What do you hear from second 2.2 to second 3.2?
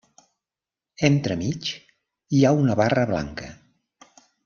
hi ha una barra